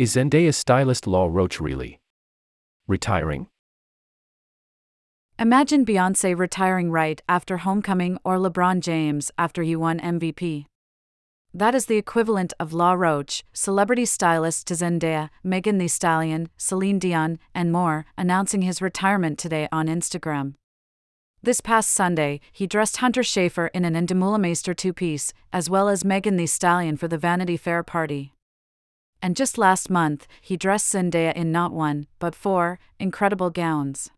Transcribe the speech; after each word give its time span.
Is 0.00 0.14
Zendaya 0.14 0.54
stylist 0.54 1.06
Law 1.06 1.28
Roach 1.30 1.60
really 1.60 2.00
retiring? 2.88 3.48
Imagine 5.38 5.84
Beyonce 5.84 6.34
retiring 6.34 6.90
right 6.90 7.20
after 7.28 7.58
Homecoming 7.58 8.16
or 8.24 8.38
LeBron 8.38 8.80
James 8.80 9.30
after 9.36 9.62
he 9.62 9.76
won 9.76 10.00
MVP. 10.00 10.64
That 11.52 11.74
is 11.74 11.84
the 11.84 11.98
equivalent 11.98 12.54
of 12.58 12.72
Law 12.72 12.94
Roach, 12.94 13.44
celebrity 13.52 14.06
stylist 14.06 14.66
to 14.68 14.74
Zendaya, 14.74 15.28
Megan 15.44 15.76
Thee 15.76 15.86
Stallion, 15.86 16.48
Celine 16.56 16.98
Dion, 16.98 17.38
and 17.54 17.70
more, 17.70 18.06
announcing 18.16 18.62
his 18.62 18.80
retirement 18.80 19.38
today 19.38 19.68
on 19.70 19.86
Instagram. 19.86 20.54
This 21.42 21.60
past 21.60 21.90
Sunday, 21.90 22.40
he 22.52 22.66
dressed 22.66 22.96
Hunter 22.96 23.22
Schafer 23.22 23.68
in 23.74 23.84
an 23.84 23.92
Endemol 23.92 24.76
two 24.78 24.94
piece, 24.94 25.34
as 25.52 25.68
well 25.68 25.90
as 25.90 26.06
Megan 26.06 26.38
Thee 26.38 26.46
Stallion 26.46 26.96
for 26.96 27.06
the 27.06 27.18
Vanity 27.18 27.58
Fair 27.58 27.82
party. 27.82 28.32
And 29.22 29.36
just 29.36 29.58
last 29.58 29.90
month, 29.90 30.26
he 30.40 30.56
dressed 30.56 30.92
Zendaya 30.92 31.34
in 31.34 31.52
not 31.52 31.72
one, 31.72 32.06
but 32.18 32.34
four 32.34 32.78
incredible 32.98 33.50
gowns. 33.50 34.10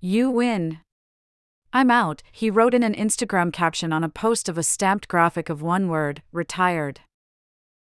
You 0.00 0.30
win. 0.30 0.80
I'm 1.72 1.90
out, 1.90 2.22
he 2.32 2.50
wrote 2.50 2.74
in 2.74 2.82
an 2.82 2.94
Instagram 2.94 3.52
caption 3.52 3.92
on 3.92 4.02
a 4.02 4.08
post 4.08 4.48
of 4.48 4.58
a 4.58 4.62
stamped 4.62 5.06
graphic 5.06 5.48
of 5.48 5.62
one 5.62 5.88
word 5.88 6.22
retired. 6.32 7.00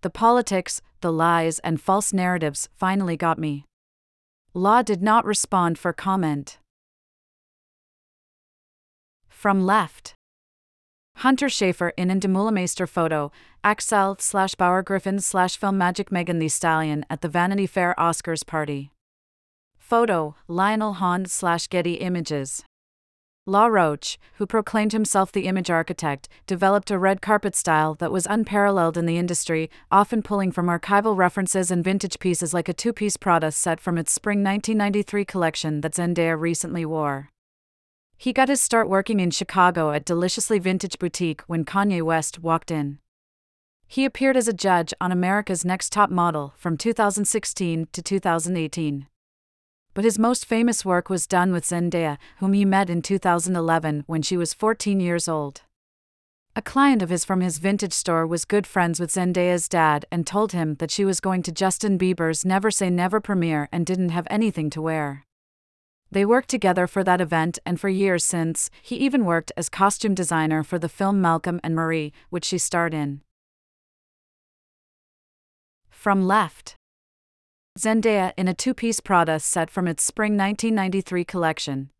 The 0.00 0.10
politics, 0.10 0.80
the 1.00 1.12
lies, 1.12 1.58
and 1.60 1.80
false 1.80 2.12
narratives 2.12 2.68
finally 2.74 3.16
got 3.16 3.38
me. 3.38 3.66
Law 4.54 4.82
did 4.82 5.02
not 5.02 5.24
respond 5.24 5.78
for 5.78 5.92
comment. 5.92 6.58
From 9.28 9.64
left. 9.64 10.15
Hunter 11.20 11.46
Schafer 11.46 11.92
in 11.96 12.08
Endemol 12.08 12.88
photo, 12.88 13.32
Axelle 13.64 14.20
slash 14.20 14.54
Bauer 14.54 14.82
Griffin 14.82 15.18
slash 15.18 15.56
Film 15.56 15.78
Magic 15.78 16.12
Megan 16.12 16.38
Thee 16.38 16.48
Stallion 16.48 17.06
at 17.08 17.22
the 17.22 17.28
Vanity 17.28 17.66
Fair 17.66 17.94
Oscars 17.96 18.46
party. 18.46 18.90
Photo, 19.78 20.34
Lionel 20.46 20.94
Hahn 20.94 21.24
slash 21.24 21.68
Getty 21.68 21.94
Images. 21.94 22.64
Law 23.46 23.66
Roach, 23.66 24.18
who 24.34 24.46
proclaimed 24.46 24.92
himself 24.92 25.32
the 25.32 25.46
image 25.46 25.70
architect, 25.70 26.28
developed 26.46 26.90
a 26.90 26.98
red 26.98 27.22
carpet 27.22 27.56
style 27.56 27.94
that 27.94 28.12
was 28.12 28.26
unparalleled 28.26 28.98
in 28.98 29.06
the 29.06 29.16
industry, 29.16 29.70
often 29.90 30.20
pulling 30.20 30.52
from 30.52 30.66
archival 30.66 31.16
references 31.16 31.70
and 31.70 31.82
vintage 31.82 32.18
pieces 32.18 32.52
like 32.52 32.68
a 32.68 32.74
two 32.74 32.92
piece 32.92 33.16
Prada 33.16 33.52
set 33.52 33.80
from 33.80 33.96
its 33.96 34.12
spring 34.12 34.44
1993 34.44 35.24
collection 35.24 35.80
that 35.80 35.94
Zendaya 35.94 36.38
recently 36.38 36.84
wore. 36.84 37.30
He 38.16 38.32
got 38.32 38.48
his 38.48 38.60
start 38.60 38.88
working 38.88 39.20
in 39.20 39.30
Chicago 39.30 39.92
at 39.92 40.04
Deliciously 40.04 40.58
Vintage 40.58 40.98
Boutique 40.98 41.42
when 41.42 41.64
Kanye 41.64 42.02
West 42.02 42.38
walked 42.40 42.70
in. 42.70 42.98
He 43.86 44.04
appeared 44.04 44.36
as 44.36 44.48
a 44.48 44.52
judge 44.52 44.92
on 45.00 45.12
America's 45.12 45.64
Next 45.64 45.92
Top 45.92 46.10
Model 46.10 46.54
from 46.56 46.76
2016 46.76 47.88
to 47.92 48.02
2018 48.02 49.06
but 49.96 50.04
his 50.04 50.18
most 50.18 50.44
famous 50.44 50.84
work 50.84 51.08
was 51.08 51.26
done 51.26 51.52
with 51.52 51.64
Zendaya, 51.64 52.18
whom 52.36 52.52
he 52.52 52.66
met 52.66 52.90
in 52.90 53.00
2011 53.00 54.04
when 54.06 54.20
she 54.20 54.36
was 54.36 54.52
14 54.52 55.00
years 55.00 55.26
old. 55.26 55.62
A 56.54 56.60
client 56.60 57.00
of 57.00 57.08
his 57.08 57.24
from 57.24 57.40
his 57.40 57.56
vintage 57.56 57.94
store 57.94 58.26
was 58.26 58.44
good 58.44 58.66
friends 58.66 59.00
with 59.00 59.10
Zendaya's 59.10 59.70
dad 59.70 60.04
and 60.12 60.26
told 60.26 60.52
him 60.52 60.74
that 60.74 60.90
she 60.90 61.06
was 61.06 61.18
going 61.18 61.42
to 61.44 61.50
Justin 61.50 61.98
Bieber's 61.98 62.44
Never 62.44 62.70
Say 62.70 62.90
Never 62.90 63.22
premiere 63.22 63.70
and 63.72 63.86
didn't 63.86 64.10
have 64.10 64.26
anything 64.28 64.68
to 64.68 64.82
wear. 64.82 65.24
They 66.16 66.24
worked 66.24 66.48
together 66.48 66.86
for 66.86 67.04
that 67.04 67.20
event 67.20 67.58
and 67.66 67.78
for 67.78 67.90
years 67.90 68.24
since, 68.24 68.70
he 68.80 68.96
even 68.96 69.26
worked 69.26 69.52
as 69.54 69.68
costume 69.68 70.14
designer 70.14 70.62
for 70.62 70.78
the 70.78 70.88
film 70.88 71.20
Malcolm 71.20 71.60
and 71.62 71.74
Marie, 71.74 72.10
which 72.30 72.46
she 72.46 72.56
starred 72.56 72.94
in. 72.94 73.20
From 75.90 76.26
Left 76.26 76.74
Zendaya 77.78 78.32
in 78.38 78.48
a 78.48 78.54
two 78.54 78.72
piece 78.72 78.98
Prada 78.98 79.38
set 79.38 79.68
from 79.68 79.86
its 79.86 80.04
spring 80.04 80.38
1993 80.38 81.22
collection. 81.26 81.90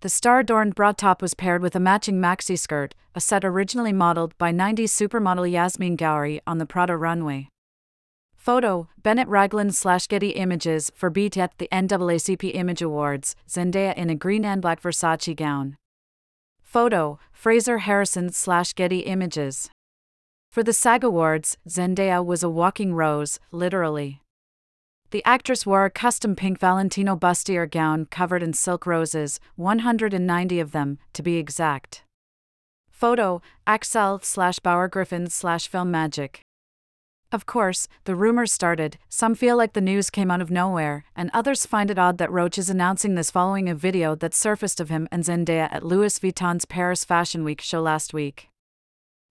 The 0.00 0.08
star 0.08 0.40
adorned 0.40 0.74
bra 0.74 0.90
top 0.90 1.22
was 1.22 1.34
paired 1.34 1.62
with 1.62 1.76
a 1.76 1.78
matching 1.78 2.16
maxi 2.16 2.58
skirt, 2.58 2.96
a 3.14 3.20
set 3.20 3.44
originally 3.44 3.92
modeled 3.92 4.36
by 4.38 4.52
90s 4.52 4.90
supermodel 4.90 5.48
Yasmin 5.48 5.96
Ghauri 5.96 6.40
on 6.44 6.58
the 6.58 6.66
Prada 6.66 6.96
runway. 6.96 7.50
Photo 8.38 8.88
Bennett 9.02 9.28
Ragland 9.28 9.74
slash 9.74 10.06
Getty 10.06 10.30
Images 10.30 10.90
for 10.94 11.10
BET 11.10 11.36
at 11.36 11.58
the 11.58 11.68
NAACP 11.70 12.54
Image 12.54 12.80
Awards, 12.80 13.36
Zendaya 13.46 13.94
in 13.94 14.08
a 14.08 14.14
green 14.14 14.44
and 14.44 14.62
black 14.62 14.80
Versace 14.80 15.36
gown. 15.36 15.76
Photo 16.62 17.18
Fraser 17.32 17.78
Harrison 17.78 18.30
slash 18.30 18.72
Getty 18.72 19.00
Images. 19.00 19.68
For 20.50 20.62
the 20.62 20.72
SAG 20.72 21.04
Awards, 21.04 21.58
Zendaya 21.68 22.24
was 22.24 22.42
a 22.42 22.48
walking 22.48 22.94
rose, 22.94 23.38
literally. 23.50 24.22
The 25.10 25.24
actress 25.24 25.66
wore 25.66 25.84
a 25.84 25.90
custom 25.90 26.36
pink 26.36 26.58
Valentino 26.58 27.16
bustier 27.16 27.70
gown 27.70 28.06
covered 28.06 28.42
in 28.42 28.52
silk 28.52 28.86
roses, 28.86 29.40
190 29.56 30.60
of 30.60 30.72
them, 30.72 30.98
to 31.12 31.22
be 31.22 31.36
exact. 31.36 32.02
Photo 32.88 33.42
Axelle 33.66 34.24
slash 34.24 34.58
Bauer 34.58 34.88
Griffin 34.88 35.28
slash 35.28 35.66
Film 35.66 35.90
Magic. 35.90 36.40
Of 37.30 37.44
course, 37.44 37.88
the 38.04 38.14
rumors 38.14 38.52
started. 38.52 38.96
Some 39.10 39.34
feel 39.34 39.56
like 39.56 39.74
the 39.74 39.82
news 39.82 40.08
came 40.08 40.30
out 40.30 40.40
of 40.40 40.50
nowhere, 40.50 41.04
and 41.14 41.30
others 41.34 41.66
find 41.66 41.90
it 41.90 41.98
odd 41.98 42.16
that 42.18 42.32
Roach 42.32 42.56
is 42.56 42.70
announcing 42.70 43.14
this 43.14 43.30
following 43.30 43.68
a 43.68 43.74
video 43.74 44.14
that 44.14 44.34
surfaced 44.34 44.80
of 44.80 44.88
him 44.88 45.06
and 45.12 45.24
Zendaya 45.24 45.68
at 45.70 45.84
Louis 45.84 46.18
Vuitton's 46.18 46.64
Paris 46.64 47.04
Fashion 47.04 47.44
Week 47.44 47.60
show 47.60 47.82
last 47.82 48.14
week. 48.14 48.48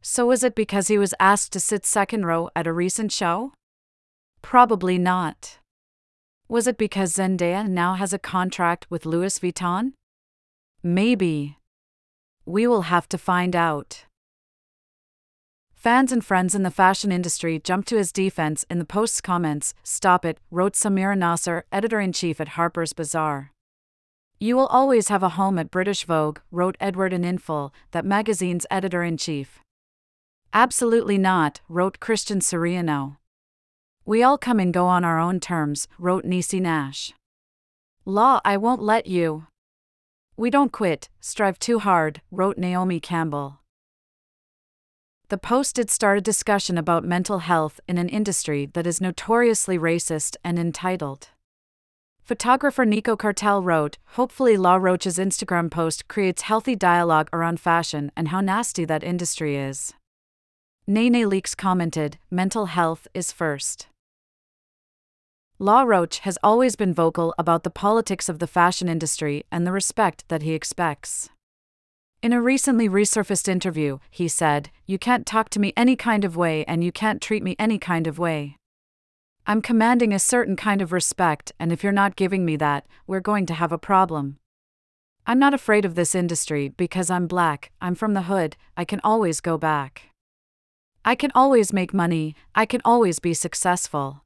So, 0.00 0.26
was 0.26 0.42
it 0.42 0.54
because 0.54 0.88
he 0.88 0.96
was 0.96 1.14
asked 1.20 1.52
to 1.52 1.60
sit 1.60 1.84
second 1.84 2.24
row 2.24 2.48
at 2.56 2.66
a 2.66 2.72
recent 2.72 3.12
show? 3.12 3.52
Probably 4.40 4.96
not. 4.96 5.58
Was 6.48 6.66
it 6.66 6.78
because 6.78 7.14
Zendaya 7.14 7.68
now 7.68 7.94
has 7.94 8.12
a 8.12 8.18
contract 8.18 8.86
with 8.90 9.06
Louis 9.06 9.38
Vuitton? 9.38 9.92
Maybe. 10.82 11.58
We 12.44 12.66
will 12.66 12.82
have 12.82 13.08
to 13.10 13.18
find 13.18 13.54
out. 13.54 14.06
Fans 15.82 16.12
and 16.12 16.24
friends 16.24 16.54
in 16.54 16.62
the 16.62 16.70
fashion 16.70 17.10
industry 17.10 17.58
jumped 17.58 17.88
to 17.88 17.96
his 17.96 18.12
defense 18.12 18.64
in 18.70 18.78
the 18.78 18.84
post's 18.84 19.20
comments. 19.20 19.74
Stop 19.82 20.24
it, 20.24 20.38
wrote 20.48 20.74
Samira 20.74 21.18
Nasr, 21.18 21.64
editor 21.72 21.98
in 21.98 22.12
chief 22.12 22.40
at 22.40 22.50
Harper's 22.50 22.92
Bazaar. 22.92 23.50
You 24.38 24.54
will 24.54 24.68
always 24.68 25.08
have 25.08 25.24
a 25.24 25.30
home 25.30 25.58
at 25.58 25.72
British 25.72 26.04
Vogue, 26.04 26.38
wrote 26.52 26.76
Edward 26.78 27.12
Enninful, 27.12 27.72
that 27.90 28.04
magazine's 28.04 28.64
editor 28.70 29.02
in 29.02 29.16
chief. 29.16 29.58
Absolutely 30.54 31.18
not, 31.18 31.60
wrote 31.68 31.98
Christian 31.98 32.38
Siriano. 32.38 33.16
We 34.04 34.22
all 34.22 34.38
come 34.38 34.60
and 34.60 34.72
go 34.72 34.86
on 34.86 35.04
our 35.04 35.18
own 35.18 35.40
terms, 35.40 35.88
wrote 35.98 36.24
Niecy 36.24 36.60
Nash. 36.60 37.12
Law, 38.04 38.40
I 38.44 38.56
won't 38.56 38.82
let 38.82 39.08
you. 39.08 39.48
We 40.36 40.48
don't 40.48 40.70
quit, 40.70 41.08
strive 41.20 41.58
too 41.58 41.80
hard, 41.80 42.20
wrote 42.30 42.56
Naomi 42.56 43.00
Campbell. 43.00 43.61
The 45.28 45.38
Post 45.38 45.76
did 45.76 45.90
start 45.90 46.18
a 46.18 46.20
discussion 46.20 46.76
about 46.76 47.04
mental 47.04 47.38
health 47.38 47.80
in 47.88 47.98
an 47.98 48.08
industry 48.08 48.66
that 48.74 48.86
is 48.86 49.00
notoriously 49.00 49.78
racist 49.78 50.36
and 50.44 50.58
entitled. 50.58 51.28
Photographer 52.22 52.84
Nico 52.84 53.16
Cartel 53.16 53.62
wrote 53.62 53.98
Hopefully, 54.10 54.56
Law 54.56 54.76
Roach's 54.76 55.18
Instagram 55.18 55.70
post 55.70 56.06
creates 56.06 56.42
healthy 56.42 56.76
dialogue 56.76 57.28
around 57.32 57.60
fashion 57.60 58.12
and 58.16 58.28
how 58.28 58.40
nasty 58.40 58.84
that 58.84 59.02
industry 59.02 59.56
is. 59.56 59.92
Nene 60.86 61.28
Leakes 61.28 61.56
commented 61.56 62.18
Mental 62.30 62.66
health 62.66 63.08
is 63.12 63.32
first. 63.32 63.88
Law 65.58 65.82
Roach 65.82 66.20
has 66.20 66.38
always 66.42 66.74
been 66.74 66.92
vocal 66.92 67.34
about 67.38 67.62
the 67.62 67.70
politics 67.70 68.28
of 68.28 68.38
the 68.38 68.46
fashion 68.46 68.88
industry 68.88 69.44
and 69.50 69.66
the 69.66 69.72
respect 69.72 70.24
that 70.28 70.42
he 70.42 70.54
expects. 70.54 71.28
In 72.22 72.32
a 72.32 72.40
recently 72.40 72.88
resurfaced 72.88 73.48
interview, 73.48 73.98
he 74.08 74.28
said, 74.28 74.70
You 74.86 74.96
can't 74.96 75.26
talk 75.26 75.48
to 75.50 75.58
me 75.58 75.72
any 75.76 75.96
kind 75.96 76.24
of 76.24 76.36
way 76.36 76.64
and 76.66 76.84
you 76.84 76.92
can't 76.92 77.20
treat 77.20 77.42
me 77.42 77.56
any 77.58 77.80
kind 77.80 78.06
of 78.06 78.16
way. 78.16 78.56
I'm 79.44 79.60
commanding 79.60 80.12
a 80.12 80.20
certain 80.20 80.54
kind 80.54 80.80
of 80.80 80.92
respect, 80.92 81.50
and 81.58 81.72
if 81.72 81.82
you're 81.82 81.90
not 81.90 82.14
giving 82.14 82.44
me 82.44 82.54
that, 82.58 82.86
we're 83.08 83.18
going 83.18 83.44
to 83.46 83.54
have 83.54 83.72
a 83.72 83.76
problem. 83.78 84.38
I'm 85.26 85.40
not 85.40 85.52
afraid 85.52 85.84
of 85.84 85.96
this 85.96 86.14
industry 86.14 86.68
because 86.68 87.10
I'm 87.10 87.26
black, 87.26 87.72
I'm 87.80 87.96
from 87.96 88.14
the 88.14 88.22
hood, 88.22 88.56
I 88.76 88.84
can 88.84 89.00
always 89.02 89.40
go 89.40 89.58
back. 89.58 90.02
I 91.04 91.16
can 91.16 91.32
always 91.34 91.72
make 91.72 91.92
money, 91.92 92.36
I 92.54 92.66
can 92.66 92.82
always 92.84 93.18
be 93.18 93.34
successful. 93.34 94.22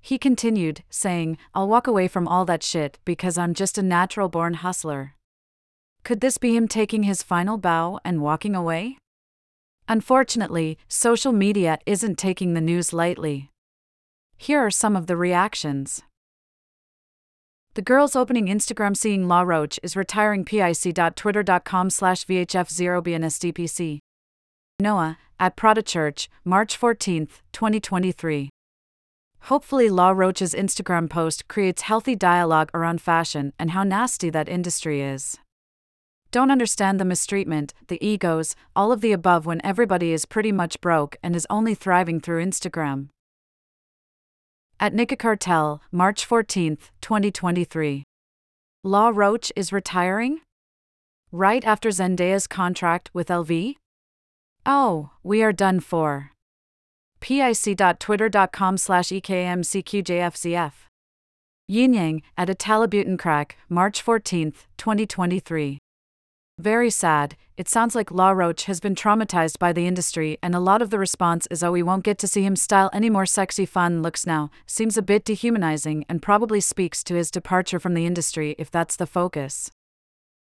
He 0.00 0.16
continued, 0.16 0.82
saying, 0.88 1.36
I'll 1.54 1.68
walk 1.68 1.86
away 1.86 2.08
from 2.08 2.26
all 2.26 2.46
that 2.46 2.62
shit 2.62 2.98
because 3.04 3.36
I'm 3.36 3.52
just 3.52 3.76
a 3.76 3.82
natural 3.82 4.30
born 4.30 4.54
hustler. 4.54 5.12
Could 6.04 6.20
this 6.20 6.36
be 6.36 6.56
him 6.56 6.66
taking 6.66 7.04
his 7.04 7.22
final 7.22 7.58
bow 7.58 8.00
and 8.04 8.20
walking 8.20 8.56
away? 8.56 8.98
Unfortunately, 9.88 10.78
social 10.88 11.32
media 11.32 11.78
isn't 11.86 12.18
taking 12.18 12.54
the 12.54 12.60
news 12.60 12.92
lightly. 12.92 13.50
Here 14.36 14.58
are 14.58 14.70
some 14.70 14.96
of 14.96 15.06
the 15.06 15.16
reactions. 15.16 16.02
The 17.74 17.82
girl's 17.82 18.16
opening 18.16 18.46
Instagram 18.46 18.96
seeing 18.96 19.28
Law 19.28 19.42
Roach 19.42 19.78
is 19.82 19.96
retiring 19.96 20.44
pic.twitter.com 20.44 21.90
slash 21.90 22.26
VHF0BNSDPC. 22.26 23.98
Noah, 24.80 25.18
at 25.38 25.56
Prada 25.56 25.82
Church, 25.82 26.28
March 26.44 26.76
14, 26.76 27.28
2023. 27.52 28.50
Hopefully, 29.42 29.88
Law 29.88 30.10
Roach's 30.10 30.54
Instagram 30.54 31.08
post 31.08 31.48
creates 31.48 31.82
healthy 31.82 32.14
dialogue 32.14 32.70
around 32.74 33.00
fashion 33.00 33.52
and 33.58 33.70
how 33.70 33.84
nasty 33.84 34.30
that 34.30 34.48
industry 34.48 35.00
is. 35.00 35.38
Don't 36.32 36.50
understand 36.50 36.98
the 36.98 37.04
mistreatment, 37.04 37.74
the 37.88 38.02
egos, 38.04 38.56
all 38.74 38.90
of 38.90 39.02
the 39.02 39.12
above 39.12 39.44
when 39.44 39.60
everybody 39.62 40.14
is 40.14 40.24
pretty 40.24 40.50
much 40.50 40.80
broke 40.80 41.18
and 41.22 41.36
is 41.36 41.46
only 41.50 41.74
thriving 41.74 42.20
through 42.20 42.42
Instagram. 42.42 43.08
At 44.80 44.94
Nika 44.94 45.14
Cartel, 45.16 45.82
March 45.92 46.24
14, 46.24 46.78
2023. 47.02 48.04
Law 48.82 49.12
Roach 49.14 49.52
is 49.54 49.74
retiring? 49.74 50.40
Right 51.30 51.64
after 51.66 51.90
Zendaya's 51.90 52.46
contract 52.46 53.10
with 53.12 53.28
LV? 53.28 53.74
Oh, 54.64 55.10
we 55.22 55.42
are 55.42 55.52
done 55.52 55.80
for. 55.80 56.30
pic.twitter.com 57.20 58.78
slash 58.78 59.08
ekmcqjfcf. 59.08 60.72
Yin 61.68 61.92
Yang, 61.92 62.22
at 62.38 62.48
a 62.48 63.16
crack, 63.18 63.58
March 63.68 64.00
14, 64.00 64.52
2023. 64.78 65.78
Very 66.58 66.90
sad, 66.90 67.36
it 67.56 67.68
sounds 67.68 67.94
like 67.94 68.10
Law 68.10 68.30
Roach 68.30 68.64
has 68.64 68.78
been 68.78 68.94
traumatized 68.94 69.58
by 69.58 69.72
the 69.72 69.86
industry, 69.86 70.38
and 70.42 70.54
a 70.54 70.60
lot 70.60 70.82
of 70.82 70.90
the 70.90 70.98
response 70.98 71.46
is 71.50 71.62
oh, 71.62 71.72
we 71.72 71.82
won't 71.82 72.04
get 72.04 72.18
to 72.18 72.28
see 72.28 72.42
him 72.42 72.56
style 72.56 72.90
any 72.92 73.08
more 73.08 73.26
sexy, 73.26 73.64
fun 73.64 74.02
looks 74.02 74.26
now. 74.26 74.50
Seems 74.66 74.96
a 74.96 75.02
bit 75.02 75.24
dehumanizing 75.24 76.04
and 76.08 76.20
probably 76.20 76.60
speaks 76.60 77.02
to 77.04 77.14
his 77.14 77.30
departure 77.30 77.80
from 77.80 77.94
the 77.94 78.06
industry 78.06 78.54
if 78.58 78.70
that's 78.70 78.96
the 78.96 79.06
focus. 79.06 79.70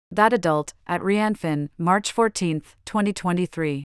That 0.09 0.33
adult, 0.33 0.73
at 0.85 1.01
Rianne 1.01 1.37
Finn, 1.37 1.69
March 1.77 2.11
14, 2.11 2.61
2023. 2.85 3.85